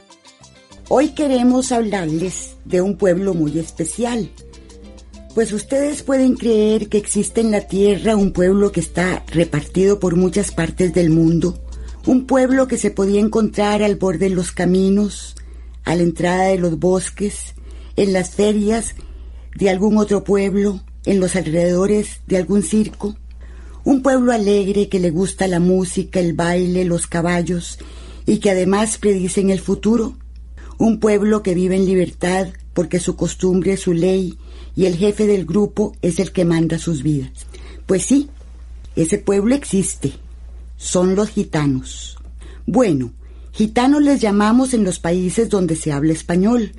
Hoy 0.89 1.09
queremos 1.09 1.71
hablarles 1.71 2.55
de 2.65 2.81
un 2.81 2.97
pueblo 2.97 3.35
muy 3.35 3.59
especial. 3.59 4.31
Pues 5.35 5.51
ustedes 5.51 6.01
pueden 6.01 6.35
creer 6.35 6.89
que 6.89 6.97
existe 6.97 7.41
en 7.41 7.51
la 7.51 7.61
Tierra 7.61 8.15
un 8.15 8.31
pueblo 8.31 8.71
que 8.71 8.79
está 8.79 9.23
repartido 9.27 9.99
por 9.99 10.15
muchas 10.15 10.51
partes 10.51 10.93
del 10.93 11.09
mundo, 11.09 11.59
un 12.05 12.27
pueblo 12.27 12.67
que 12.67 12.77
se 12.77 12.91
podía 12.91 13.19
encontrar 13.19 13.81
al 13.81 13.95
borde 13.95 14.29
de 14.29 14.35
los 14.35 14.51
caminos, 14.51 15.35
a 15.83 15.95
la 15.95 16.03
entrada 16.03 16.45
de 16.45 16.59
los 16.59 16.79
bosques, 16.79 17.55
en 17.95 18.13
las 18.13 18.31
ferias 18.31 18.95
de 19.55 19.69
algún 19.69 19.97
otro 19.97 20.23
pueblo, 20.23 20.81
en 21.05 21.19
los 21.19 21.35
alrededores 21.35 22.21
de 22.27 22.37
algún 22.37 22.61
circo, 22.61 23.15
un 23.83 24.01
pueblo 24.01 24.31
alegre 24.31 24.89
que 24.89 24.99
le 24.99 25.11
gusta 25.11 25.47
la 25.47 25.59
música, 25.59 26.19
el 26.19 26.33
baile, 26.33 26.85
los 26.85 27.07
caballos 27.07 27.77
y 28.25 28.39
que 28.39 28.51
además 28.51 28.97
predicen 28.97 29.49
el 29.49 29.59
futuro, 29.59 30.17
un 30.77 30.99
pueblo 30.99 31.41
que 31.43 31.53
vive 31.53 31.75
en 31.75 31.85
libertad 31.85 32.47
porque 32.73 32.99
su 32.99 33.15
costumbre 33.15 33.73
es 33.73 33.81
su 33.81 33.93
ley 33.93 34.37
y 34.75 34.85
el 34.85 34.95
jefe 34.95 35.25
del 35.25 35.45
grupo 35.45 35.95
es 36.01 36.19
el 36.19 36.31
que 36.31 36.45
manda 36.45 36.77
sus 36.77 37.01
vidas. 37.01 37.47
Pues 37.85 38.03
sí, 38.03 38.29
ese 38.95 39.17
pueblo 39.17 39.55
existe. 39.55 40.13
Son 40.77 41.15
los 41.15 41.29
gitanos. 41.29 42.17
Bueno, 42.65 43.13
gitanos 43.51 44.01
les 44.01 44.21
llamamos 44.21 44.73
en 44.73 44.83
los 44.83 44.99
países 44.99 45.49
donde 45.49 45.75
se 45.75 45.91
habla 45.91 46.13
español, 46.13 46.71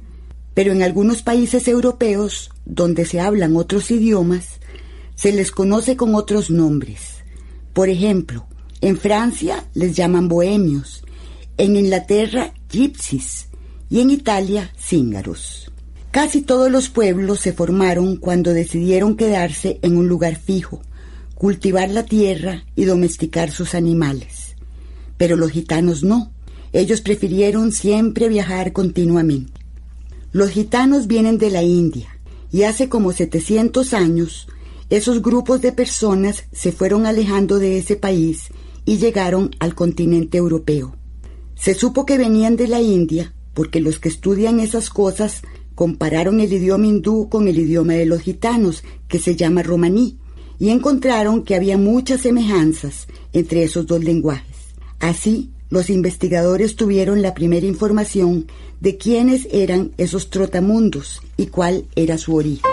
pero 0.55 0.73
en 0.73 0.83
algunos 0.83 1.23
países 1.23 1.69
europeos, 1.69 2.51
donde 2.65 3.05
se 3.05 3.21
hablan 3.21 3.57
otros 3.57 3.91
idiomas, 3.91 4.61
se 5.15 5.33
les 5.33 5.51
conoce 5.51 5.97
con 5.97 6.15
otros 6.15 6.51
nombres. 6.51 7.17
Por 7.73 7.89
ejemplo, 7.89 8.47
en 8.81 8.99
Francia 8.99 9.65
les 9.75 9.97
llaman 9.97 10.29
bohemios, 10.29 11.05
en 11.57 11.77
Inglaterra 11.77 12.53
gypsies 12.71 13.49
y 13.89 14.01
en 14.01 14.11
Italia 14.11 14.71
cíngaros. 14.79 15.71
Casi 16.11 16.43
todos 16.43 16.71
los 16.71 16.89
pueblos 16.89 17.41
se 17.41 17.53
formaron 17.53 18.17
cuando 18.17 18.55
decidieron 18.55 19.17
quedarse 19.17 19.79
en 19.83 19.97
un 19.97 20.09
lugar 20.09 20.37
fijo, 20.37 20.81
cultivar 21.37 21.91
la 21.91 22.05
tierra 22.05 22.65
y 22.75 22.87
domesticar 22.87 23.51
sus 23.51 23.75
animales. 23.75 24.57
Pero 25.19 25.37
los 25.37 25.51
gitanos 25.51 26.03
no. 26.03 26.33
Ellos 26.73 27.03
prefirieron 27.03 27.73
siempre 27.73 28.29
viajar 28.29 28.73
continuamente. 28.73 29.53
Los 30.33 30.51
gitanos 30.51 31.07
vienen 31.07 31.39
de 31.39 31.51
la 31.51 31.63
India 31.63 32.19
y 32.51 32.65
hace 32.65 32.89
como 32.89 33.13
700 33.13 33.95
años 33.95 34.49
esos 34.89 35.23
grupos 35.23 35.61
de 35.61 35.73
personas 35.73 36.45
se 36.53 36.73
fueron 36.73 37.07
alejando 37.07 37.59
de 37.59 37.79
ese 37.79 37.97
país 37.97 38.49
y 38.85 38.99
llegaron 38.99 39.51
al 39.59 39.75
continente 39.75 40.39
europeo. 40.39 40.97
Se 41.55 41.75
supo 41.75 42.07
que 42.07 42.19
venían 42.19 42.57
de 42.57 42.69
la 42.69 42.81
India 42.81 43.35
porque 43.53 43.81
los 43.81 43.99
que 43.99 44.09
estudian 44.09 44.61
esas 44.61 44.91
cosas 44.91 45.43
compararon 45.75 46.41
el 46.41 46.53
idioma 46.53 46.87
hindú 46.87 47.29
con 47.29 47.49
el 47.49 47.59
idioma 47.59 47.95
de 47.95 48.07
los 48.07 48.23
gitanos, 48.23 48.85
que 49.09 49.19
se 49.19 49.37
llama 49.37 49.63
romaní, 49.63 50.19
y 50.59 50.71
encontraron 50.71 51.43
que 51.43 51.55
había 51.55 51.79
muchas 51.79 52.23
semejanzas 52.23 53.07
entre 53.33 53.65
esos 53.65 53.87
dos 53.87 54.03
lenguajes. 54.03 54.57
Así, 55.01 55.51
los 55.69 55.91
investigadores 55.91 56.77
tuvieron 56.77 57.23
la 57.23 57.35
primera 57.35 57.67
información 57.67 58.47
de 58.81 58.97
quiénes 58.97 59.49
eran 59.51 59.93
esos 59.97 60.31
trotamundos 60.31 61.21
y 61.37 61.47
cuál 61.47 61.87
era 61.97 62.19
su 62.19 62.35
origen. 62.35 62.71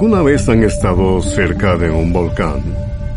¿Alguna 0.00 0.22
vez 0.22 0.48
han 0.48 0.62
estado 0.62 1.20
cerca 1.20 1.76
de 1.76 1.90
un 1.90 2.10
volcán? 2.10 2.62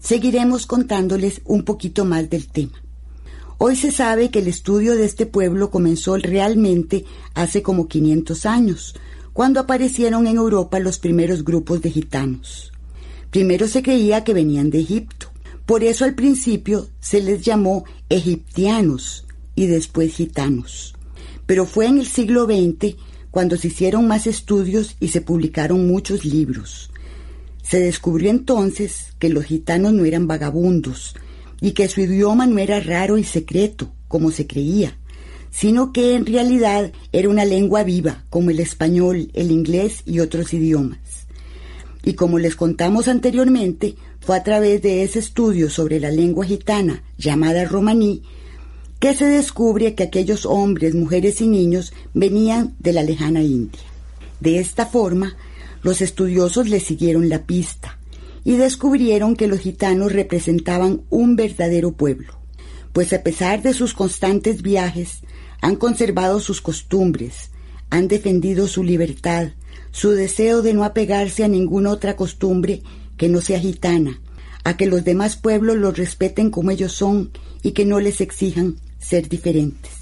Seguiremos 0.00 0.66
contándoles 0.66 1.42
un 1.44 1.64
poquito 1.64 2.04
más 2.04 2.28
del 2.28 2.48
tema. 2.48 2.82
Hoy 3.58 3.76
se 3.76 3.92
sabe 3.92 4.32
que 4.32 4.40
el 4.40 4.48
estudio 4.48 4.96
de 4.96 5.04
este 5.04 5.26
pueblo 5.26 5.70
comenzó 5.70 6.16
realmente 6.16 7.04
hace 7.34 7.62
como 7.62 7.86
500 7.86 8.46
años, 8.46 8.96
cuando 9.32 9.60
aparecieron 9.60 10.26
en 10.26 10.38
Europa 10.38 10.80
los 10.80 10.98
primeros 10.98 11.44
grupos 11.44 11.82
de 11.82 11.92
gitanos. 11.92 12.71
Primero 13.32 13.66
se 13.66 13.82
creía 13.82 14.24
que 14.24 14.34
venían 14.34 14.68
de 14.68 14.80
Egipto, 14.80 15.32
por 15.64 15.84
eso 15.84 16.04
al 16.04 16.14
principio 16.14 16.88
se 17.00 17.22
les 17.22 17.40
llamó 17.42 17.86
egiptianos 18.10 19.24
y 19.54 19.68
después 19.68 20.14
gitanos. 20.14 20.94
Pero 21.46 21.64
fue 21.64 21.86
en 21.86 21.96
el 21.96 22.06
siglo 22.06 22.44
XX 22.44 22.94
cuando 23.30 23.56
se 23.56 23.68
hicieron 23.68 24.06
más 24.06 24.26
estudios 24.26 24.96
y 25.00 25.08
se 25.08 25.22
publicaron 25.22 25.86
muchos 25.86 26.26
libros. 26.26 26.90
Se 27.62 27.80
descubrió 27.80 28.28
entonces 28.28 29.14
que 29.18 29.30
los 29.30 29.46
gitanos 29.46 29.94
no 29.94 30.04
eran 30.04 30.26
vagabundos 30.26 31.16
y 31.58 31.70
que 31.70 31.88
su 31.88 32.02
idioma 32.02 32.46
no 32.46 32.58
era 32.58 32.80
raro 32.80 33.16
y 33.16 33.24
secreto, 33.24 33.94
como 34.08 34.30
se 34.30 34.46
creía 34.46 34.98
sino 35.52 35.92
que 35.92 36.14
en 36.14 36.24
realidad 36.24 36.92
era 37.12 37.28
una 37.28 37.44
lengua 37.44 37.84
viva, 37.84 38.24
como 38.30 38.50
el 38.50 38.58
español, 38.58 39.30
el 39.34 39.50
inglés 39.50 40.02
y 40.06 40.20
otros 40.20 40.54
idiomas. 40.54 41.21
Y 42.04 42.14
como 42.14 42.38
les 42.38 42.56
contamos 42.56 43.08
anteriormente, 43.08 43.94
fue 44.20 44.36
a 44.36 44.42
través 44.42 44.82
de 44.82 45.02
ese 45.02 45.18
estudio 45.18 45.70
sobre 45.70 46.00
la 46.00 46.10
lengua 46.10 46.44
gitana, 46.44 47.02
llamada 47.16 47.64
romaní, 47.64 48.22
que 48.98 49.14
se 49.14 49.26
descubre 49.26 49.94
que 49.94 50.04
aquellos 50.04 50.46
hombres, 50.46 50.94
mujeres 50.94 51.40
y 51.40 51.48
niños 51.48 51.92
venían 52.14 52.74
de 52.78 52.92
la 52.92 53.02
lejana 53.02 53.42
India. 53.42 53.82
De 54.40 54.58
esta 54.58 54.86
forma, 54.86 55.36
los 55.82 56.00
estudiosos 56.00 56.68
le 56.68 56.80
siguieron 56.80 57.28
la 57.28 57.42
pista 57.44 57.98
y 58.44 58.52
descubrieron 58.52 59.36
que 59.36 59.46
los 59.46 59.60
gitanos 59.60 60.12
representaban 60.12 61.02
un 61.10 61.36
verdadero 61.36 61.92
pueblo, 61.92 62.34
pues 62.92 63.12
a 63.12 63.22
pesar 63.22 63.62
de 63.62 63.72
sus 63.74 63.94
constantes 63.94 64.62
viajes, 64.62 65.20
han 65.60 65.76
conservado 65.76 66.40
sus 66.40 66.60
costumbres, 66.60 67.50
han 67.90 68.08
defendido 68.08 68.66
su 68.66 68.82
libertad, 68.82 69.52
su 69.92 70.10
deseo 70.10 70.62
de 70.62 70.74
no 70.74 70.84
apegarse 70.84 71.44
a 71.44 71.48
ninguna 71.48 71.90
otra 71.90 72.16
costumbre 72.16 72.82
que 73.16 73.28
no 73.28 73.40
sea 73.40 73.60
gitana, 73.60 74.20
a 74.64 74.76
que 74.76 74.86
los 74.86 75.04
demás 75.04 75.36
pueblos 75.36 75.76
los 75.76 75.96
respeten 75.96 76.50
como 76.50 76.70
ellos 76.70 76.92
son 76.92 77.30
y 77.62 77.72
que 77.72 77.84
no 77.84 78.00
les 78.00 78.20
exijan 78.20 78.76
ser 78.98 79.28
diferentes. 79.28 79.92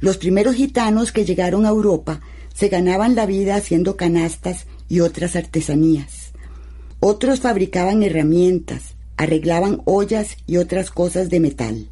Los 0.00 0.18
primeros 0.18 0.56
gitanos 0.56 1.12
que 1.12 1.24
llegaron 1.24 1.64
a 1.64 1.70
Europa 1.70 2.20
se 2.52 2.68
ganaban 2.68 3.14
la 3.14 3.26
vida 3.26 3.54
haciendo 3.54 3.96
canastas 3.96 4.66
y 4.88 5.00
otras 5.00 5.36
artesanías. 5.36 6.32
Otros 7.00 7.40
fabricaban 7.40 8.02
herramientas, 8.02 8.94
arreglaban 9.16 9.82
ollas 9.84 10.36
y 10.46 10.56
otras 10.56 10.90
cosas 10.90 11.30
de 11.30 11.40
metal. 11.40 11.88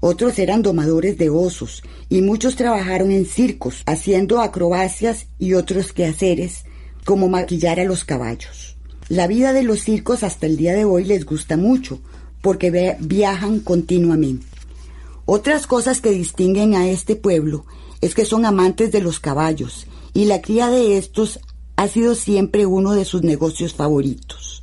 Otros 0.00 0.38
eran 0.38 0.62
domadores 0.62 1.18
de 1.18 1.28
osos 1.28 1.82
y 2.08 2.22
muchos 2.22 2.56
trabajaron 2.56 3.10
en 3.10 3.26
circos, 3.26 3.82
haciendo 3.84 4.40
acrobacias 4.40 5.26
y 5.38 5.52
otros 5.52 5.92
quehaceres, 5.92 6.64
como 7.04 7.28
maquillar 7.28 7.80
a 7.80 7.84
los 7.84 8.04
caballos. 8.04 8.76
La 9.08 9.26
vida 9.26 9.52
de 9.52 9.62
los 9.62 9.80
circos 9.80 10.22
hasta 10.22 10.46
el 10.46 10.56
día 10.56 10.72
de 10.72 10.86
hoy 10.86 11.04
les 11.04 11.26
gusta 11.26 11.56
mucho, 11.56 12.00
porque 12.40 12.96
viajan 13.00 13.60
continuamente. 13.60 14.46
Otras 15.26 15.66
cosas 15.66 16.00
que 16.00 16.10
distinguen 16.10 16.74
a 16.74 16.88
este 16.88 17.14
pueblo 17.16 17.66
es 18.00 18.14
que 18.14 18.24
son 18.24 18.46
amantes 18.46 18.92
de 18.92 19.02
los 19.02 19.20
caballos, 19.20 19.86
y 20.14 20.24
la 20.24 20.40
cría 20.40 20.68
de 20.68 20.96
estos 20.96 21.40
ha 21.76 21.88
sido 21.88 22.14
siempre 22.14 22.64
uno 22.64 22.92
de 22.92 23.04
sus 23.04 23.22
negocios 23.22 23.74
favoritos. 23.74 24.62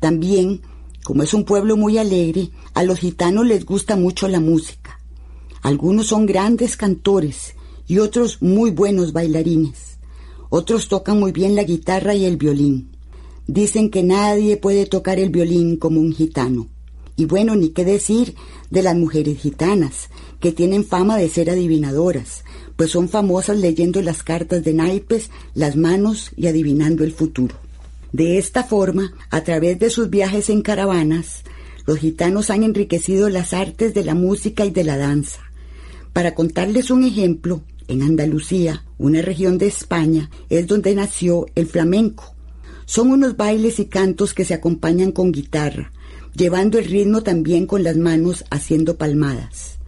También 0.00 0.62
como 1.04 1.22
es 1.22 1.34
un 1.34 1.44
pueblo 1.44 1.76
muy 1.76 1.98
alegre, 1.98 2.48
a 2.74 2.82
los 2.82 2.98
gitanos 2.98 3.46
les 3.46 3.64
gusta 3.64 3.96
mucho 3.96 4.28
la 4.28 4.40
música. 4.40 5.00
Algunos 5.62 6.08
son 6.08 6.26
grandes 6.26 6.76
cantores 6.76 7.54
y 7.86 7.98
otros 7.98 8.42
muy 8.42 8.70
buenos 8.70 9.12
bailarines. 9.12 9.98
Otros 10.50 10.88
tocan 10.88 11.18
muy 11.18 11.32
bien 11.32 11.54
la 11.54 11.64
guitarra 11.64 12.14
y 12.14 12.24
el 12.24 12.36
violín. 12.36 12.90
Dicen 13.46 13.90
que 13.90 14.02
nadie 14.02 14.56
puede 14.56 14.86
tocar 14.86 15.18
el 15.18 15.30
violín 15.30 15.76
como 15.76 16.00
un 16.00 16.12
gitano. 16.12 16.68
Y 17.16 17.26
bueno, 17.26 17.54
ni 17.54 17.68
qué 17.70 17.84
decir 17.84 18.34
de 18.70 18.82
las 18.82 18.96
mujeres 18.96 19.38
gitanas, 19.38 20.08
que 20.40 20.52
tienen 20.52 20.84
fama 20.84 21.16
de 21.16 21.28
ser 21.28 21.48
adivinadoras, 21.48 22.44
pues 22.76 22.90
son 22.90 23.08
famosas 23.08 23.58
leyendo 23.58 24.02
las 24.02 24.22
cartas 24.22 24.64
de 24.64 24.74
naipes, 24.74 25.30
las 25.54 25.76
manos 25.76 26.32
y 26.36 26.48
adivinando 26.48 27.04
el 27.04 27.12
futuro. 27.12 27.54
De 28.12 28.38
esta 28.38 28.64
forma, 28.64 29.12
a 29.30 29.42
través 29.42 29.78
de 29.78 29.90
sus 29.90 30.10
viajes 30.10 30.50
en 30.50 30.62
caravanas, 30.62 31.44
los 31.86 31.98
gitanos 31.98 32.50
han 32.50 32.62
enriquecido 32.62 33.28
las 33.28 33.52
artes 33.52 33.94
de 33.94 34.04
la 34.04 34.14
música 34.14 34.64
y 34.64 34.70
de 34.70 34.84
la 34.84 34.96
danza. 34.96 35.40
Para 36.12 36.34
contarles 36.34 36.90
un 36.90 37.04
ejemplo, 37.04 37.62
en 37.88 38.02
Andalucía, 38.02 38.84
una 38.98 39.20
región 39.20 39.58
de 39.58 39.66
España, 39.66 40.30
es 40.48 40.66
donde 40.66 40.94
nació 40.94 41.46
el 41.54 41.66
flamenco. 41.66 42.34
Son 42.86 43.10
unos 43.10 43.36
bailes 43.36 43.78
y 43.78 43.86
cantos 43.86 44.34
que 44.34 44.44
se 44.44 44.54
acompañan 44.54 45.12
con 45.12 45.32
guitarra, 45.32 45.92
llevando 46.34 46.78
el 46.78 46.86
ritmo 46.86 47.22
también 47.22 47.66
con 47.66 47.82
las 47.82 47.96
manos 47.96 48.44
haciendo 48.50 48.96
palmadas. 48.96 49.78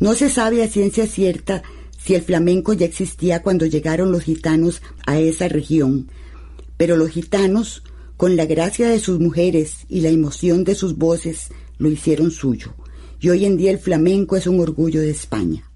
No 0.00 0.14
se 0.14 0.30
sabe 0.30 0.62
a 0.62 0.68
ciencia 0.68 1.06
cierta 1.06 1.62
si 1.98 2.14
el 2.14 2.22
flamenco 2.22 2.72
ya 2.72 2.86
existía 2.86 3.42
cuando 3.42 3.66
llegaron 3.66 4.12
los 4.12 4.22
gitanos 4.22 4.80
a 5.06 5.18
esa 5.18 5.48
región, 5.48 6.08
pero 6.76 6.96
los 6.96 7.10
gitanos, 7.10 7.82
con 8.18 8.34
la 8.34 8.46
gracia 8.46 8.88
de 8.88 8.98
sus 8.98 9.20
mujeres 9.20 9.86
y 9.88 10.00
la 10.00 10.08
emoción 10.08 10.64
de 10.64 10.74
sus 10.74 10.98
voces, 10.98 11.50
lo 11.78 11.88
hicieron 11.88 12.32
suyo. 12.32 12.74
Y 13.20 13.28
hoy 13.28 13.44
en 13.44 13.56
día 13.56 13.70
el 13.70 13.78
flamenco 13.78 14.36
es 14.36 14.48
un 14.48 14.58
orgullo 14.58 15.00
de 15.00 15.10
España. 15.10 15.70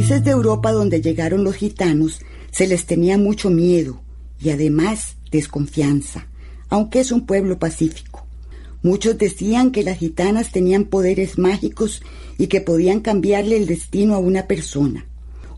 Países 0.00 0.24
de 0.24 0.30
Europa 0.30 0.72
donde 0.72 1.02
llegaron 1.02 1.44
los 1.44 1.56
gitanos 1.56 2.22
se 2.50 2.66
les 2.66 2.86
tenía 2.86 3.18
mucho 3.18 3.50
miedo 3.50 4.00
y 4.40 4.48
además 4.48 5.16
desconfianza, 5.30 6.26
aunque 6.70 7.00
es 7.00 7.12
un 7.12 7.26
pueblo 7.26 7.58
pacífico. 7.58 8.24
Muchos 8.82 9.18
decían 9.18 9.72
que 9.72 9.82
las 9.82 9.98
gitanas 9.98 10.52
tenían 10.52 10.86
poderes 10.86 11.36
mágicos 11.36 12.00
y 12.38 12.46
que 12.46 12.62
podían 12.62 13.00
cambiarle 13.00 13.58
el 13.58 13.66
destino 13.66 14.14
a 14.14 14.20
una 14.20 14.46
persona. 14.46 15.04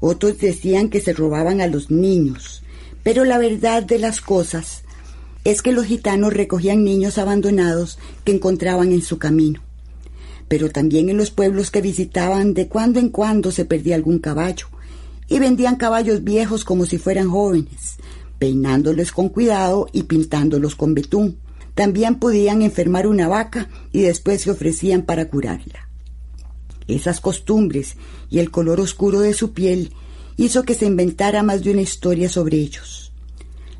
Otros 0.00 0.38
decían 0.38 0.88
que 0.88 1.00
se 1.00 1.12
robaban 1.12 1.60
a 1.60 1.68
los 1.68 1.92
niños. 1.92 2.64
Pero 3.04 3.24
la 3.24 3.38
verdad 3.38 3.84
de 3.84 4.00
las 4.00 4.20
cosas 4.20 4.82
es 5.44 5.62
que 5.62 5.70
los 5.70 5.86
gitanos 5.86 6.32
recogían 6.32 6.82
niños 6.82 7.16
abandonados 7.16 7.96
que 8.24 8.32
encontraban 8.32 8.90
en 8.90 9.02
su 9.02 9.18
camino. 9.18 9.62
Pero 10.52 10.68
también 10.68 11.08
en 11.08 11.16
los 11.16 11.30
pueblos 11.30 11.70
que 11.70 11.80
visitaban 11.80 12.52
de 12.52 12.68
cuando 12.68 13.00
en 13.00 13.08
cuando 13.08 13.50
se 13.50 13.64
perdía 13.64 13.94
algún 13.94 14.18
caballo 14.18 14.66
y 15.26 15.38
vendían 15.38 15.76
caballos 15.76 16.24
viejos 16.24 16.62
como 16.62 16.84
si 16.84 16.98
fueran 16.98 17.30
jóvenes, 17.30 17.96
peinándolos 18.38 19.12
con 19.12 19.30
cuidado 19.30 19.86
y 19.94 20.02
pintándolos 20.02 20.76
con 20.76 20.92
betún. 20.92 21.38
También 21.74 22.16
podían 22.16 22.60
enfermar 22.60 23.06
una 23.06 23.28
vaca 23.28 23.70
y 23.92 24.02
después 24.02 24.42
se 24.42 24.50
ofrecían 24.50 25.04
para 25.06 25.26
curarla. 25.30 25.88
Esas 26.86 27.20
costumbres 27.20 27.96
y 28.28 28.38
el 28.38 28.50
color 28.50 28.78
oscuro 28.78 29.20
de 29.20 29.32
su 29.32 29.54
piel 29.54 29.94
hizo 30.36 30.64
que 30.64 30.74
se 30.74 30.84
inventara 30.84 31.42
más 31.42 31.64
de 31.64 31.70
una 31.70 31.80
historia 31.80 32.28
sobre 32.28 32.58
ellos. 32.58 33.10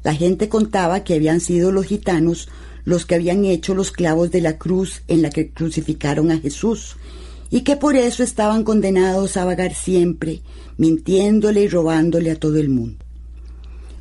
La 0.02 0.14
gente 0.14 0.48
contaba 0.48 1.04
que 1.04 1.12
habían 1.16 1.40
sido 1.40 1.70
los 1.70 1.84
gitanos 1.84 2.48
los 2.84 3.06
que 3.06 3.14
habían 3.14 3.44
hecho 3.44 3.74
los 3.74 3.92
clavos 3.92 4.30
de 4.30 4.40
la 4.40 4.58
cruz 4.58 5.02
en 5.08 5.22
la 5.22 5.30
que 5.30 5.50
crucificaron 5.50 6.30
a 6.30 6.38
Jesús, 6.38 6.96
y 7.50 7.62
que 7.62 7.76
por 7.76 7.96
eso 7.96 8.22
estaban 8.22 8.64
condenados 8.64 9.36
a 9.36 9.44
vagar 9.44 9.74
siempre, 9.74 10.40
mintiéndole 10.78 11.62
y 11.62 11.68
robándole 11.68 12.30
a 12.30 12.40
todo 12.40 12.56
el 12.56 12.70
mundo. 12.70 13.04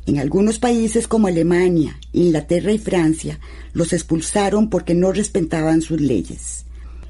En 0.06 0.18
algunos 0.18 0.58
países 0.58 1.06
como 1.06 1.28
Alemania, 1.28 1.98
Inglaterra 2.12 2.72
y 2.72 2.78
Francia 2.78 3.38
los 3.72 3.92
expulsaron 3.92 4.68
porque 4.68 4.94
no 4.94 5.12
respetaban 5.12 5.80
sus 5.80 6.00
leyes. 6.00 6.64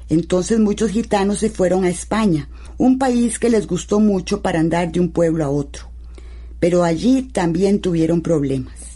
Entonces 0.09 0.59
muchos 0.59 0.91
gitanos 0.91 1.39
se 1.39 1.49
fueron 1.49 1.85
a 1.85 1.89
España, 1.89 2.49
un 2.77 2.99
país 2.99 3.39
que 3.39 3.49
les 3.49 3.65
gustó 3.65 3.99
mucho 3.99 4.41
para 4.41 4.59
andar 4.59 4.91
de 4.91 4.99
un 4.99 5.09
pueblo 5.09 5.43
a 5.43 5.49
otro. 5.49 5.89
Pero 6.59 6.83
allí 6.83 7.23
también 7.23 7.79
tuvieron 7.79 8.21
problemas. 8.21 8.92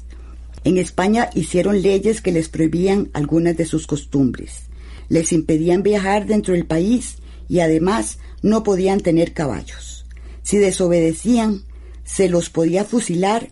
En 0.67 0.77
España 0.77 1.29
hicieron 1.33 1.81
leyes 1.81 2.21
que 2.21 2.33
les 2.33 2.49
prohibían 2.49 3.09
algunas 3.13 3.55
de 3.55 3.63
sus 3.63 3.87
costumbres. 3.87 4.63
Les 5.07 5.31
impedían 5.31 5.81
viajar 5.81 6.25
dentro 6.25 6.55
del 6.55 6.65
país 6.65 7.19
y 7.47 7.61
además 7.61 8.17
no 8.41 8.63
podían 8.63 8.99
tener 8.99 9.33
caballos. 9.33 10.05
Si 10.43 10.57
desobedecían, 10.57 11.63
se 12.03 12.27
los 12.27 12.49
podía 12.49 12.83
fusilar 12.83 13.47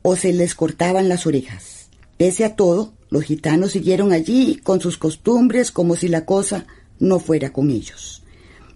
o 0.00 0.16
se 0.16 0.32
les 0.32 0.54
cortaban 0.54 1.10
las 1.10 1.26
orejas. 1.26 1.90
Pese 2.16 2.46
a 2.46 2.56
todo, 2.56 2.94
los 3.10 3.24
gitanos 3.24 3.72
siguieron 3.72 4.12
allí 4.12 4.56
con 4.56 4.80
sus 4.80 4.96
costumbres 4.96 5.70
como 5.70 5.96
si 5.96 6.08
la 6.08 6.24
cosa 6.24 6.66
no 6.98 7.20
fuera 7.20 7.52
con 7.52 7.68
ellos. 7.68 8.22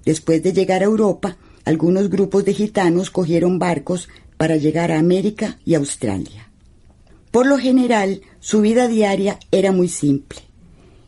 Después 0.05 0.43
de 0.43 0.53
llegar 0.53 0.83
a 0.83 0.93
Europa, 0.93 1.39
algunos 1.65 2.11
grupos 2.11 2.45
de 2.45 2.53
gitanos 2.53 3.11
cogieron 3.11 3.59
barcos 3.59 4.11
para 4.37 4.57
llegar 4.57 4.93
a 4.93 4.99
América 4.99 5.59
y 5.65 5.73
Australia. 5.73 6.48
Por 7.31 7.47
lo 7.47 7.59
general, 7.59 8.23
su 8.41 8.61
vida 8.61 8.89
diaria 8.89 9.39
era 9.51 9.73
muy 9.73 9.89
simple. 9.89 10.39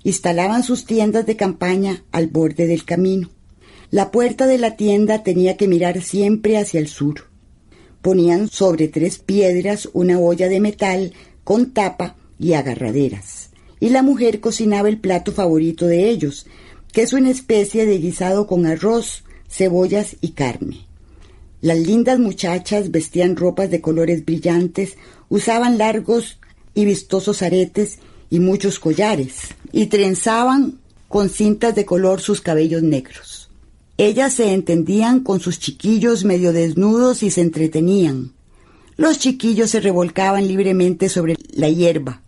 Instalaban 0.03 0.63
sus 0.63 0.85
tiendas 0.85 1.27
de 1.27 1.37
campaña 1.37 2.05
al 2.13 2.27
borde 2.27 2.67
del 2.67 2.85
camino. 2.85 3.31
La 3.91 4.11
puerta 4.11 4.47
de 4.47 4.59
la 4.59 4.77
tienda 4.77 5.23
tenía 5.23 5.57
que 5.57 5.67
mirar 5.67 6.03
siempre 6.03 6.59
hacia 6.59 6.81
el 6.81 6.89
sur. 6.89 7.29
Ponían 8.03 8.49
sobre 8.49 8.89
tres 8.89 9.19
piedras 9.19 9.89
una 9.93 10.19
olla 10.19 10.49
de 10.49 10.61
metal 10.61 11.13
con 11.45 11.73
tapa 11.73 12.17
y 12.39 12.53
agarraderas. 12.53 13.51
Y 13.79 13.91
la 13.91 14.03
mujer 14.03 14.41
cocinaba 14.41 14.89
el 14.89 15.01
plato 15.01 15.33
favorito 15.33 15.87
de 15.87 16.09
ellos, 16.09 16.47
que 16.93 17.03
es 17.03 17.13
una 17.13 17.31
especie 17.31 17.87
de 17.87 17.99
guisado 17.99 18.47
con 18.47 18.67
arroz, 18.67 19.25
cebollas 19.49 20.17
y 20.21 20.31
carne. 20.31 20.87
Las 21.61 21.79
lindas 21.79 22.19
muchachas 22.19 22.91
vestían 22.91 23.37
ropas 23.37 23.71
de 23.71 23.81
colores 23.81 24.25
brillantes, 24.25 24.97
usaban 25.31 25.79
largos 25.79 26.39
y 26.75 26.85
vistosos 26.85 27.41
aretes 27.41 28.01
y 28.29 28.41
muchos 28.41 28.79
collares, 28.79 29.55
y 29.73 29.87
trenzaban 29.87 30.79
con 31.09 31.31
cintas 31.31 31.75
de 31.75 31.87
color 31.87 32.21
sus 32.21 32.43
cabellos 32.43 32.83
negros. 32.83 33.49
Ellas 33.97 34.35
se 34.35 34.53
entendían 34.53 35.21
con 35.21 35.41
sus 35.41 35.59
chiquillos 35.59 36.25
medio 36.25 36.53
desnudos 36.53 37.23
y 37.23 37.31
se 37.31 37.41
entretenían. 37.41 38.33
Los 38.97 39.19
chiquillos 39.19 39.71
se 39.71 39.81
revolcaban 39.81 40.47
libremente 40.47 41.09
sobre 41.09 41.37
la 41.53 41.69
hierba. 41.69 42.23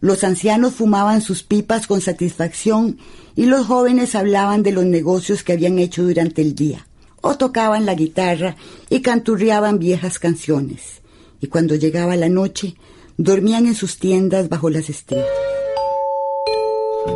Los 0.00 0.24
ancianos 0.24 0.74
fumaban 0.74 1.20
sus 1.20 1.42
pipas 1.42 1.86
con 1.86 2.00
satisfacción 2.00 2.98
y 3.36 3.46
los 3.46 3.66
jóvenes 3.66 4.14
hablaban 4.14 4.62
de 4.62 4.72
los 4.72 4.86
negocios 4.86 5.42
que 5.42 5.52
habían 5.52 5.78
hecho 5.78 6.02
durante 6.02 6.40
el 6.42 6.54
día, 6.54 6.86
o 7.20 7.36
tocaban 7.36 7.84
la 7.84 7.94
guitarra 7.94 8.56
y 8.88 9.00
canturreaban 9.00 9.78
viejas 9.78 10.18
canciones. 10.18 10.99
Y 11.40 11.48
cuando 11.48 11.74
llegaba 11.74 12.16
la 12.16 12.28
noche, 12.28 12.74
dormían 13.16 13.66
en 13.66 13.74
sus 13.74 13.98
tiendas 13.98 14.48
bajo 14.48 14.70
las 14.70 14.90
estrellas. 14.90 15.26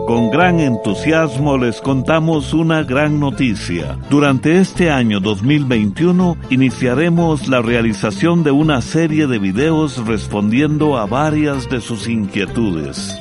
Con 0.06 0.30
gran 0.30 0.60
entusiasmo 0.60 1.56
les 1.56 1.80
contamos 1.80 2.52
una 2.52 2.82
gran 2.82 3.20
noticia. 3.20 3.98
Durante 4.10 4.58
este 4.58 4.90
año 4.90 5.20
2021 5.20 6.36
iniciaremos 6.50 7.48
la 7.48 7.62
realización 7.62 8.44
de 8.44 8.50
una 8.50 8.80
serie 8.82 9.26
de 9.26 9.38
videos 9.38 10.06
respondiendo 10.06 10.98
a 10.98 11.06
varias 11.06 11.68
de 11.70 11.80
sus 11.80 12.08
inquietudes. 12.08 13.18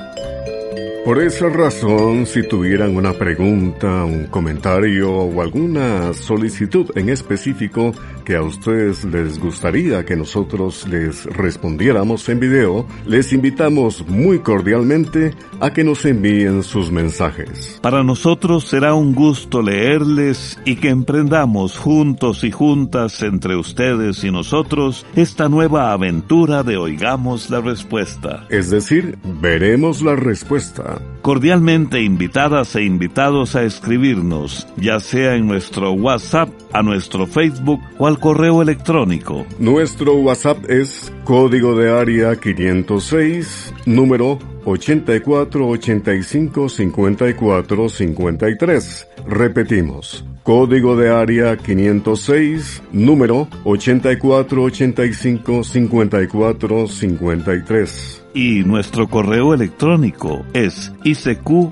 Por 1.05 1.21
esa 1.21 1.49
razón, 1.49 2.25
si 2.25 2.47
tuvieran 2.47 2.95
una 2.95 3.11
pregunta, 3.11 4.05
un 4.05 4.27
comentario 4.27 5.11
o 5.11 5.41
alguna 5.41 6.13
solicitud 6.13 6.89
en 6.95 7.09
específico 7.09 7.91
que 8.23 8.37
a 8.37 8.41
ustedes 8.41 9.03
les 9.03 9.37
gustaría 9.37 10.05
que 10.05 10.15
nosotros 10.15 10.87
les 10.87 11.25
respondiéramos 11.25 12.29
en 12.29 12.39
video, 12.39 12.87
les 13.05 13.33
invitamos 13.33 14.07
muy 14.07 14.39
cordialmente 14.39 15.33
a 15.59 15.73
que 15.73 15.83
nos 15.83 16.05
envíen 16.05 16.63
sus 16.63 16.89
mensajes. 16.89 17.79
Para 17.81 18.01
nosotros 18.01 18.63
será 18.63 18.93
un 18.93 19.13
gusto 19.13 19.61
leerles 19.61 20.57
y 20.63 20.77
que 20.77 20.87
emprendamos 20.87 21.77
juntos 21.77 22.45
y 22.45 22.51
juntas 22.51 23.21
entre 23.23 23.57
ustedes 23.57 24.23
y 24.23 24.31
nosotros 24.31 25.05
esta 25.17 25.49
nueva 25.49 25.91
aventura 25.91 26.63
de 26.63 26.77
Oigamos 26.77 27.49
la 27.49 27.59
Respuesta. 27.59 28.47
Es 28.49 28.69
decir, 28.69 29.17
veremos 29.41 30.01
la 30.01 30.15
respuesta 30.15 30.92
Cordialmente 31.21 32.01
invitadas 32.01 32.75
e 32.75 32.83
invitados 32.83 33.55
a 33.55 33.63
escribirnos, 33.63 34.67
ya 34.75 34.99
sea 34.99 35.35
en 35.35 35.47
nuestro 35.47 35.93
WhatsApp, 35.93 36.49
a 36.73 36.83
nuestro 36.83 37.27
Facebook 37.27 37.79
o 37.97 38.07
al 38.07 38.19
correo 38.19 38.61
electrónico. 38.61 39.45
Nuestro 39.57 40.15
WhatsApp 40.15 40.69
es 40.69 41.13
código 41.23 41.75
de 41.77 41.91
área 41.91 42.35
506, 42.35 43.73
número 43.85 44.37
84 44.65 45.67
85 45.67 46.69
54 46.69 47.89
53. 47.89 49.07
Repetimos. 49.27 50.25
Código 50.43 50.97
de 50.97 51.09
área 51.09 51.55
506, 51.55 52.83
número 52.91 53.47
84 53.63 54.61
85 54.61 55.63
54 55.63 56.87
53 56.87 58.22
y 58.33 58.63
nuestro 58.63 59.07
correo 59.07 59.53
electrónico 59.53 60.43
es 60.53 60.93
isq.org. 61.03 61.69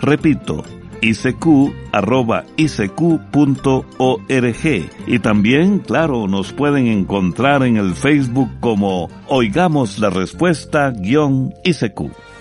Repito, 0.00 0.64
isq.org. 1.00 1.74
Y 5.06 5.18
también, 5.18 5.78
claro, 5.80 6.28
nos 6.28 6.52
pueden 6.52 6.86
encontrar 6.86 7.62
en 7.62 7.76
el 7.76 7.94
Facebook 7.94 8.50
como 8.60 9.10
Oigamos 9.28 9.98
la 9.98 10.10
Respuesta-ICQ. 10.10 12.33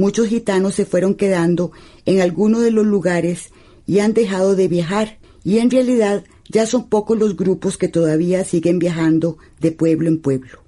Muchos 0.00 0.28
gitanos 0.28 0.74
se 0.74 0.86
fueron 0.86 1.14
quedando 1.14 1.72
en 2.06 2.22
alguno 2.22 2.60
de 2.60 2.70
los 2.70 2.86
lugares 2.86 3.50
y 3.86 3.98
han 3.98 4.14
dejado 4.14 4.56
de 4.56 4.66
viajar 4.66 5.18
y 5.44 5.58
en 5.58 5.70
realidad 5.70 6.24
ya 6.48 6.66
son 6.66 6.88
pocos 6.88 7.18
los 7.18 7.36
grupos 7.36 7.76
que 7.76 7.88
todavía 7.88 8.44
siguen 8.44 8.78
viajando 8.78 9.36
de 9.60 9.72
pueblo 9.72 10.08
en 10.08 10.18
pueblo. 10.18 10.64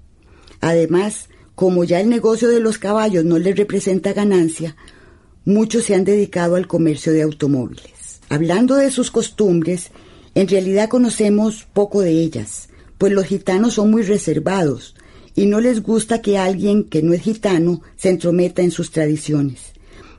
Además, 0.61 1.29
como 1.55 1.85
ya 1.85 2.01
el 2.01 2.11
negocio 2.11 2.51
de 2.51 2.61
los 2.61 2.77
caballos 2.77 3.25
no 3.25 3.39
les 3.39 3.57
representa 3.57 4.13
ganancia, 4.13 4.77
muchos 5.47 5.85
se 5.85 5.95
han 5.95 6.05
dedicado 6.05 6.57
al 6.57 6.67
comercio 6.67 7.13
de 7.13 7.23
automóviles. 7.23 8.21
Hablando 8.29 8.77
de 8.77 8.91
sus 8.91 9.11
costumbres, 9.11 9.91
en 10.35 10.47
realidad 10.47 10.89
conocemos 10.89 11.67
poco 11.73 12.03
de 12.03 12.11
ellas, 12.11 12.69
pues 12.99 13.13
los 13.13 13.25
gitanos 13.25 13.75
son 13.75 13.91
muy 13.91 14.03
reservados 14.03 14.95
y 15.35 15.47
no 15.47 15.61
les 15.61 15.83
gusta 15.83 16.21
que 16.21 16.39
alguien 16.39 16.85
que 16.85 17.03
no 17.03 17.13
es 17.13 17.23
gitano 17.23 17.83
se 17.97 18.11
entrometa 18.11 18.63
en 18.63 18.71
sus 18.71 18.91
tradiciones. 18.91 19.73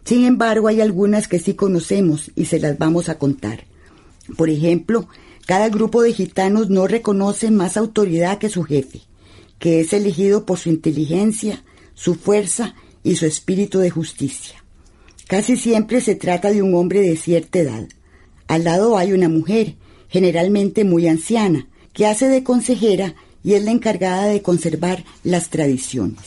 Sin 0.03 0.25
embargo, 0.25 0.67
hay 0.67 0.81
algunas 0.81 1.27
que 1.27 1.39
sí 1.39 1.53
conocemos 1.53 2.31
y 2.35 2.45
se 2.45 2.59
las 2.59 2.77
vamos 2.77 3.09
a 3.09 3.17
contar. 3.17 3.65
Por 4.37 4.49
ejemplo, 4.49 5.07
cada 5.45 5.69
grupo 5.69 6.01
de 6.01 6.13
gitanos 6.13 6.69
no 6.69 6.87
reconoce 6.87 7.51
más 7.51 7.77
autoridad 7.77 8.37
que 8.37 8.49
su 8.49 8.63
jefe, 8.63 9.01
que 9.59 9.81
es 9.81 9.93
elegido 9.93 10.45
por 10.45 10.57
su 10.57 10.69
inteligencia, 10.69 11.63
su 11.93 12.15
fuerza 12.15 12.75
y 13.03 13.15
su 13.15 13.25
espíritu 13.25 13.79
de 13.79 13.89
justicia. 13.89 14.63
Casi 15.27 15.57
siempre 15.57 16.01
se 16.01 16.15
trata 16.15 16.51
de 16.51 16.61
un 16.61 16.73
hombre 16.75 17.01
de 17.01 17.15
cierta 17.15 17.59
edad. 17.59 17.87
Al 18.47 18.65
lado 18.65 18.97
hay 18.97 19.13
una 19.13 19.29
mujer, 19.29 19.75
generalmente 20.09 20.83
muy 20.83 21.07
anciana, 21.07 21.67
que 21.93 22.07
hace 22.07 22.27
de 22.27 22.43
consejera 22.43 23.15
y 23.43 23.53
es 23.53 23.63
la 23.63 23.71
encargada 23.71 24.25
de 24.25 24.41
conservar 24.41 25.03
las 25.23 25.49
tradiciones. 25.49 26.23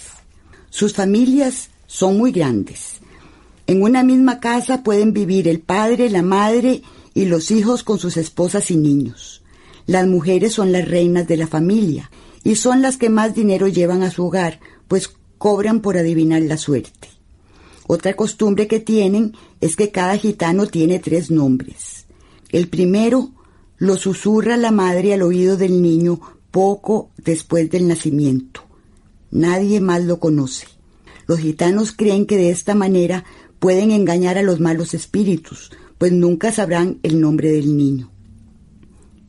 Sus 0.71 0.93
familias 0.93 1.71
son 1.87 2.19
muy 2.19 2.33
grandes. 2.33 2.97
En 3.67 3.83
una 3.83 4.03
misma 4.03 4.39
casa 4.39 4.83
pueden 4.83 5.13
vivir 5.13 5.49
el 5.49 5.61
padre, 5.61 6.11
la 6.11 6.23
madre 6.23 6.83
y 7.15 7.25
los 7.25 7.51
hijos 7.51 7.83
con 7.83 7.99
sus 7.99 8.17
esposas 8.17 8.71
y 8.71 8.77
niños. 8.77 9.43
Las 9.87 10.07
mujeres 10.07 10.53
son 10.53 10.73
las 10.73 10.87
reinas 10.87 11.27
de 11.27 11.37
la 11.37 11.47
familia 11.47 12.11
y 12.45 12.57
son 12.57 12.83
las 12.83 12.97
que 12.97 13.09
más 13.09 13.35
dinero 13.35 13.69
llevan 13.69 14.03
a 14.03 14.11
su 14.11 14.27
hogar, 14.27 14.61
pues 14.87 15.11
cobran 15.39 15.81
por 15.81 15.97
adivinar 15.97 16.43
la 16.43 16.57
suerte. 16.57 17.09
Otra 17.87 18.15
costumbre 18.15 18.67
que 18.67 18.81
tienen 18.81 19.35
es 19.61 19.77
que 19.77 19.91
cada 19.91 20.17
gitano 20.17 20.67
tiene 20.67 20.99
tres 20.99 21.31
nombres. 21.31 22.07
El 22.51 22.69
primero 22.69 23.31
lo 23.79 23.97
susurra 23.97 24.57
la 24.57 24.71
madre 24.71 25.15
al 25.15 25.23
oído 25.23 25.57
del 25.57 25.83
niño 25.83 26.21
poco 26.57 27.11
después 27.19 27.69
del 27.69 27.87
nacimiento. 27.87 28.63
Nadie 29.31 29.79
más 29.83 30.03
lo 30.03 30.19
conoce. 30.19 30.67
Los 31.27 31.41
gitanos 31.41 31.93
creen 31.93 32.25
que 32.25 32.39
de 32.39 32.49
esta 32.49 32.75
manera 32.75 33.27
pueden 33.59 33.91
engañar 33.91 34.39
a 34.39 34.43
los 34.43 34.59
malos 34.59 34.95
espíritus, 34.95 35.71
pues 35.99 36.13
nunca 36.13 36.53
sabrán 36.53 36.99
el 37.03 37.21
nombre 37.21 37.53
del 37.53 37.77
niño. 37.77 38.11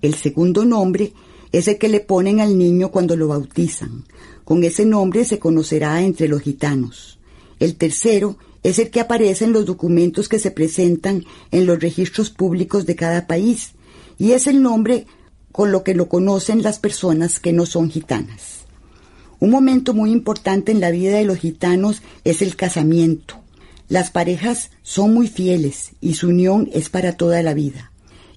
El 0.01 0.13
segundo 0.13 0.63
nombre 0.63 1.11
es 1.51 1.67
el 1.67 1.77
que 1.77 1.89
le 1.89 1.99
ponen 1.99 2.39
al 2.39 2.57
niño 2.57 2.91
cuando 2.91 3.17
lo 3.17 3.27
bautizan. 3.27 4.05
Con 4.45 4.63
ese 4.63 4.85
nombre 4.85 5.25
se 5.25 5.37
conocerá 5.37 6.01
entre 6.01 6.29
los 6.29 6.43
gitanos. 6.43 7.19
El 7.59 7.75
tercero 7.75 8.37
es 8.63 8.79
el 8.79 8.89
que 8.89 9.01
aparece 9.01 9.43
en 9.43 9.51
los 9.51 9.65
documentos 9.65 10.29
que 10.29 10.39
se 10.39 10.51
presentan 10.51 11.25
en 11.51 11.65
los 11.65 11.77
registros 11.81 12.29
públicos 12.29 12.85
de 12.85 12.95
cada 12.95 13.27
país, 13.27 13.73
y 14.17 14.31
es 14.31 14.47
el 14.47 14.61
nombre 14.61 15.07
con 15.51 15.71
lo 15.71 15.83
que 15.83 15.93
lo 15.93 16.09
conocen 16.09 16.63
las 16.63 16.79
personas 16.79 17.39
que 17.39 17.53
no 17.53 17.65
son 17.65 17.89
gitanas. 17.89 18.65
Un 19.39 19.51
momento 19.51 19.93
muy 19.93 20.11
importante 20.11 20.71
en 20.71 20.79
la 20.79 20.91
vida 20.91 21.17
de 21.17 21.25
los 21.25 21.37
gitanos 21.37 22.01
es 22.23 22.41
el 22.41 22.55
casamiento. 22.55 23.35
Las 23.87 24.11
parejas 24.11 24.71
son 24.81 25.13
muy 25.13 25.27
fieles 25.27 25.91
y 26.01 26.15
su 26.15 26.29
unión 26.29 26.69
es 26.73 26.89
para 26.89 27.13
toda 27.13 27.43
la 27.43 27.53
vida. 27.53 27.91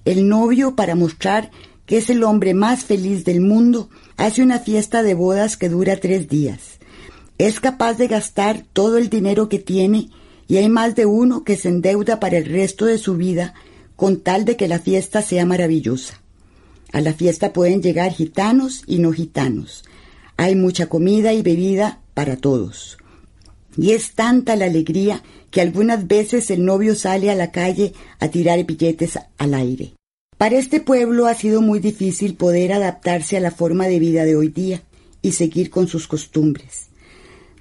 El 0.05 0.29
novio, 0.29 0.75
para 0.75 0.95
mostrar 0.95 1.51
que 1.85 1.97
es 1.97 2.09
el 2.09 2.23
hombre 2.23 2.53
más 2.53 2.85
feliz 2.85 3.25
del 3.25 3.41
mundo, 3.41 3.89
hace 4.15 4.43
una 4.43 4.59
fiesta 4.59 5.03
de 5.03 5.13
bodas 5.13 5.57
que 5.57 5.69
dura 5.69 5.97
tres 5.97 6.29
días. 6.29 6.79
Es 7.37 7.59
capaz 7.59 7.95
de 7.95 8.07
gastar 8.07 8.63
todo 8.71 8.97
el 8.97 9.09
dinero 9.09 9.49
que 9.49 9.59
tiene 9.59 10.09
y 10.47 10.57
hay 10.57 10.69
más 10.69 10.95
de 10.95 11.05
uno 11.05 11.43
que 11.43 11.57
se 11.57 11.69
endeuda 11.69 12.19
para 12.19 12.37
el 12.37 12.45
resto 12.45 12.85
de 12.85 12.97
su 12.97 13.15
vida 13.15 13.55
con 13.95 14.21
tal 14.21 14.45
de 14.45 14.55
que 14.55 14.67
la 14.67 14.79
fiesta 14.79 15.21
sea 15.21 15.45
maravillosa. 15.45 16.20
A 16.91 17.01
la 17.01 17.13
fiesta 17.13 17.53
pueden 17.53 17.81
llegar 17.81 18.11
gitanos 18.11 18.83
y 18.85 18.99
no 18.99 19.11
gitanos. 19.11 19.83
Hay 20.37 20.55
mucha 20.55 20.87
comida 20.87 21.33
y 21.33 21.41
bebida 21.41 22.01
para 22.13 22.37
todos. 22.37 22.97
Y 23.77 23.91
es 23.91 24.13
tanta 24.13 24.55
la 24.55 24.65
alegría 24.65 25.23
que 25.49 25.61
algunas 25.61 26.07
veces 26.07 26.51
el 26.51 26.65
novio 26.65 26.95
sale 26.95 27.31
a 27.31 27.35
la 27.35 27.51
calle 27.51 27.93
a 28.19 28.27
tirar 28.27 28.63
billetes 28.65 29.17
al 29.37 29.53
aire. 29.53 29.93
Para 30.37 30.57
este 30.57 30.79
pueblo 30.79 31.27
ha 31.27 31.35
sido 31.35 31.61
muy 31.61 31.79
difícil 31.79 32.35
poder 32.35 32.73
adaptarse 32.73 33.37
a 33.37 33.41
la 33.41 33.51
forma 33.51 33.87
de 33.87 33.99
vida 33.99 34.25
de 34.25 34.35
hoy 34.35 34.49
día 34.49 34.81
y 35.21 35.33
seguir 35.33 35.69
con 35.69 35.87
sus 35.87 36.07
costumbres. 36.07 36.87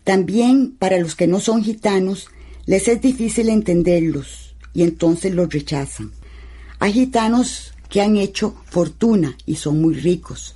También 0.02 0.74
para 0.78 0.98
los 0.98 1.14
que 1.14 1.26
no 1.26 1.40
son 1.40 1.62
gitanos 1.62 2.28
les 2.66 2.88
es 2.88 3.00
difícil 3.00 3.48
entenderlos 3.48 4.56
y 4.72 4.82
entonces 4.82 5.34
los 5.34 5.52
rechazan. 5.52 6.12
Hay 6.78 6.92
gitanos 6.92 7.69
que 7.90 8.00
han 8.00 8.16
hecho 8.16 8.54
fortuna 8.64 9.36
y 9.44 9.56
son 9.56 9.82
muy 9.82 9.94
ricos, 9.94 10.54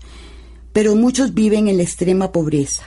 pero 0.73 0.97
muchos 0.97 1.35
viven 1.35 1.69
en 1.69 1.77
la 1.77 1.83
extrema 1.83 2.33
pobreza. 2.33 2.85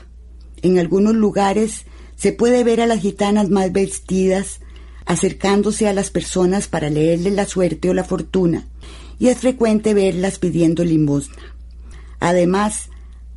En 0.64 0.80
algunos 0.80 1.14
lugares 1.14 1.86
se 2.16 2.32
puede 2.32 2.64
ver 2.64 2.82
a 2.82 2.88
las 2.88 3.02
gitanas 3.02 3.50
más 3.50 3.72
vestidas 3.72 4.62
acercándose 5.06 5.88
a 5.88 5.94
las 5.94 6.10
personas 6.10 6.68
para 6.68 6.90
leerles 6.90 7.34
la 7.34 7.46
suerte 7.46 7.90
o 7.90 7.94
la 7.94 8.04
fortuna, 8.04 8.68
y 9.20 9.28
es 9.28 9.38
frecuente 9.38 9.94
verlas 9.94 10.38
pidiendo 10.40 10.84
limosna. 10.84 11.56
Además, 12.20 12.90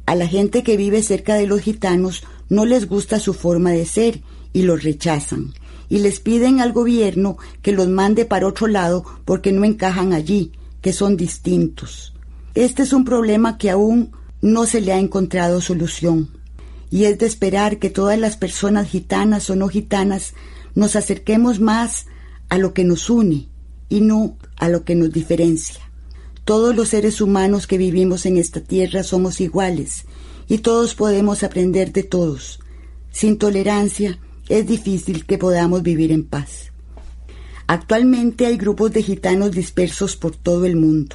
a 0.06 0.14
la 0.16 0.26
gente 0.26 0.62
que 0.62 0.76
vive 0.76 1.02
cerca 1.02 1.34
de 1.34 1.46
los 1.46 1.60
gitanos 1.60 2.24
no 2.48 2.64
les 2.64 2.88
gusta 2.88 3.20
su 3.20 3.34
forma 3.34 3.70
de 3.70 3.86
ser 3.86 4.20
y 4.52 4.62
los 4.62 4.82
rechazan, 4.82 5.54
y 5.88 6.00
les 6.00 6.18
piden 6.18 6.60
al 6.60 6.72
gobierno 6.72 7.36
que 7.62 7.72
los 7.72 7.88
mande 7.88 8.24
para 8.24 8.48
otro 8.48 8.66
lado 8.66 9.04
porque 9.24 9.52
no 9.52 9.64
encajan 9.64 10.12
allí, 10.12 10.52
que 10.80 10.92
son 10.92 11.16
distintos. 11.16 12.14
Este 12.54 12.82
es 12.82 12.92
un 12.92 13.04
problema 13.04 13.58
que 13.58 13.70
aún 13.70 14.12
no 14.40 14.66
se 14.66 14.80
le 14.80 14.92
ha 14.92 14.98
encontrado 14.98 15.60
solución 15.60 16.30
y 16.90 17.04
es 17.04 17.18
de 17.18 17.26
esperar 17.26 17.78
que 17.78 17.90
todas 17.90 18.18
las 18.18 18.36
personas 18.36 18.88
gitanas 18.88 19.48
o 19.50 19.56
no 19.56 19.68
gitanas 19.68 20.34
nos 20.74 20.96
acerquemos 20.96 21.60
más 21.60 22.06
a 22.48 22.58
lo 22.58 22.74
que 22.74 22.84
nos 22.84 23.08
une 23.10 23.48
y 23.88 24.00
no 24.00 24.36
a 24.56 24.68
lo 24.68 24.84
que 24.84 24.94
nos 24.94 25.12
diferencia. 25.12 25.80
Todos 26.44 26.74
los 26.74 26.88
seres 26.88 27.20
humanos 27.20 27.66
que 27.66 27.78
vivimos 27.78 28.26
en 28.26 28.38
esta 28.38 28.60
tierra 28.60 29.02
somos 29.02 29.40
iguales 29.40 30.04
y 30.48 30.58
todos 30.58 30.94
podemos 30.94 31.44
aprender 31.44 31.92
de 31.92 32.02
todos. 32.02 32.58
Sin 33.12 33.38
tolerancia 33.38 34.18
es 34.48 34.66
difícil 34.66 35.26
que 35.26 35.38
podamos 35.38 35.82
vivir 35.82 36.10
en 36.10 36.24
paz. 36.24 36.69
Actualmente 37.72 38.46
hay 38.46 38.56
grupos 38.56 38.90
de 38.90 39.00
gitanos 39.00 39.52
dispersos 39.52 40.16
por 40.16 40.34
todo 40.34 40.66
el 40.66 40.74
mundo. 40.74 41.14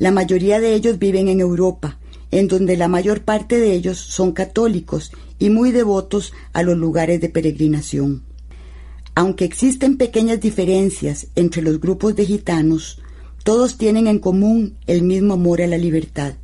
La 0.00 0.10
mayoría 0.10 0.58
de 0.58 0.74
ellos 0.74 0.98
viven 0.98 1.28
en 1.28 1.38
Europa 1.38 2.00
en 2.32 2.48
donde 2.48 2.76
la 2.76 2.88
mayor 2.88 3.20
parte 3.20 3.60
de 3.60 3.74
ellos 3.74 3.96
son 3.96 4.32
católicos 4.32 5.12
y 5.38 5.50
muy 5.50 5.70
devotos 5.70 6.32
a 6.52 6.64
los 6.64 6.76
lugares 6.76 7.20
de 7.20 7.28
peregrinación. 7.28 8.24
Aunque 9.14 9.44
existen 9.44 9.98
pequeñas 9.98 10.40
diferencias 10.40 11.28
entre 11.36 11.62
los 11.62 11.80
grupos 11.80 12.16
de 12.16 12.26
gitanos, 12.26 13.00
todos 13.44 13.78
tienen 13.78 14.08
en 14.08 14.18
común 14.18 14.74
el 14.88 15.02
mismo 15.02 15.34
amor 15.34 15.62
a 15.62 15.68
la 15.68 15.78
libertad. 15.78 16.34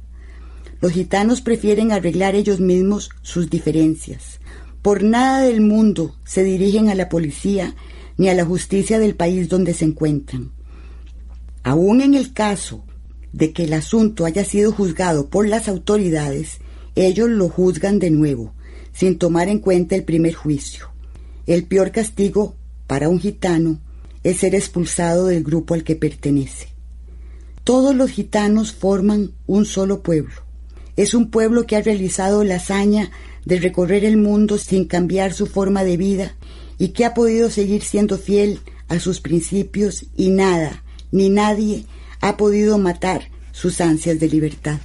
Los 0.81 0.93
gitanos 0.93 1.41
prefieren 1.41 1.91
arreglar 1.91 2.37
ellos 2.37 2.61
mismos 2.61 3.11
sus 3.23 3.51
diferencias. 3.51 4.39
Por 4.81 5.03
nada 5.03 5.41
del 5.41 5.61
mundo 5.61 6.15
se 6.25 6.45
dirigen 6.45 6.89
a 6.89 6.95
la 6.95 7.09
policía 7.09 7.75
ni 8.17 8.29
a 8.29 8.35
la 8.35 8.45
justicia 8.45 8.99
del 8.99 9.15
país 9.15 9.49
donde 9.49 9.75
se 9.75 9.85
encuentran. 9.85 10.53
Aún 11.63 12.01
en 12.01 12.15
el 12.15 12.33
caso 12.33 12.85
de 13.33 13.53
que 13.53 13.65
el 13.65 13.73
asunto 13.73 14.25
haya 14.25 14.45
sido 14.45 14.73
juzgado 14.73 15.29
por 15.29 15.49
las 15.49 15.69
autoridades, 15.69 16.59
ellos 16.95 17.29
lo 17.29 17.49
juzgan 17.49 17.99
de 17.99 18.11
nuevo, 18.11 18.53
sin 18.93 19.19
tomar 19.19 19.49
en 19.49 19.59
cuenta 19.59 19.97
el 19.97 20.05
primer 20.05 20.35
juicio. 20.35 20.91
El 21.47 21.65
peor 21.65 21.91
castigo 21.91 22.55
para 22.87 23.09
un 23.09 23.19
gitano 23.19 23.81
es 24.23 24.39
ser 24.39 24.55
expulsado 24.55 25.27
del 25.27 25.43
grupo 25.43 25.75
al 25.75 25.85
que 25.85 25.97
pertenece. 25.97 26.69
Todos 27.65 27.95
los 27.95 28.11
gitanos 28.11 28.73
forman 28.73 29.33
un 29.47 29.67
solo 29.67 30.03
pueblo. 30.03 30.35
Es 30.97 31.15
un 31.15 31.31
pueblo 31.31 31.67
que 31.67 31.77
ha 31.77 31.83
realizado 31.83 32.45
la 32.45 32.57
hazaña 32.57 33.11
de 33.45 33.59
recorrer 33.59 34.05
el 34.05 34.17
mundo 34.17 34.59
sin 34.59 34.85
cambiar 34.85 35.33
su 35.33 35.47
forma 35.47 35.83
de 35.83 35.97
vida 35.97 36.37
y 36.79 36.89
que 36.89 37.05
ha 37.05 37.15
podido 37.15 37.51
seguir 37.51 37.83
siendo 37.83 38.19
fiel 38.19 38.61
a 38.89 38.99
sus 38.99 39.21
principios 39.21 40.07
y 40.17 40.31
nada 40.31 40.83
ni 41.11 41.29
nadie 41.31 41.85
ha 42.21 42.37
podido 42.37 42.77
matar 42.79 43.31
sus 43.53 43.81
ansias 43.81 44.19
de 44.19 44.29
libertad. 44.29 44.81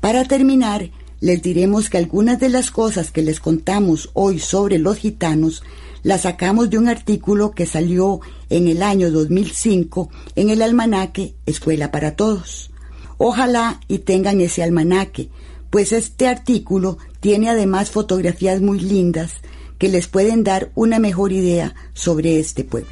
Para 0.00 0.24
terminar, 0.24 0.90
les 1.20 1.40
diremos 1.40 1.88
que 1.88 1.96
algunas 1.96 2.38
de 2.38 2.50
las 2.50 2.70
cosas 2.70 3.10
que 3.10 3.22
les 3.22 3.40
contamos 3.40 4.10
hoy 4.12 4.38
sobre 4.38 4.78
los 4.78 4.98
gitanos 4.98 5.62
las 6.02 6.22
sacamos 6.22 6.68
de 6.68 6.76
un 6.76 6.86
artículo 6.86 7.52
que 7.52 7.64
salió 7.64 8.20
en 8.50 8.68
el 8.68 8.82
año 8.82 9.10
2005 9.10 10.10
en 10.36 10.50
el 10.50 10.60
almanaque 10.60 11.34
Escuela 11.46 11.90
para 11.90 12.14
Todos. 12.14 12.70
Ojalá 13.16 13.80
y 13.88 14.00
tengan 14.00 14.42
ese 14.42 14.62
almanaque, 14.62 15.30
pues 15.70 15.92
este 15.92 16.28
artículo 16.28 16.98
tiene 17.20 17.48
además 17.48 17.90
fotografías 17.90 18.60
muy 18.60 18.80
lindas 18.80 19.32
que 19.78 19.88
les 19.88 20.06
pueden 20.06 20.44
dar 20.44 20.70
una 20.74 20.98
mejor 20.98 21.32
idea 21.32 21.74
sobre 21.92 22.38
este 22.38 22.64
pueblo. 22.64 22.90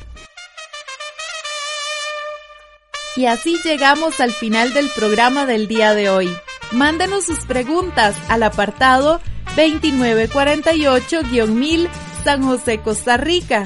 Y 3.16 3.26
así 3.26 3.58
llegamos 3.62 4.20
al 4.20 4.32
final 4.32 4.72
del 4.72 4.88
programa 4.96 5.44
del 5.44 5.68
día 5.68 5.92
de 5.94 6.08
hoy. 6.08 6.34
Mándenos 6.70 7.26
sus 7.26 7.40
preguntas 7.40 8.16
al 8.28 8.42
apartado 8.42 9.20
2948-1000 9.56 11.90
San 12.24 12.42
José, 12.42 12.78
Costa 12.78 13.18
Rica. 13.18 13.64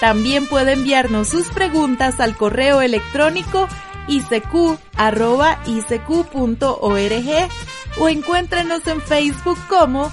También 0.00 0.46
puede 0.46 0.72
enviarnos 0.72 1.28
sus 1.28 1.48
preguntas 1.48 2.20
al 2.20 2.36
correo 2.36 2.80
electrónico 2.82 3.66
isq.org 4.06 4.78
o 7.98 8.08
encuéntrenos 8.08 8.86
en 8.86 9.00
Facebook 9.00 9.58
como 9.68 10.12